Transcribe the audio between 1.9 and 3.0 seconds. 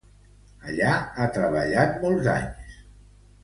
molts anys.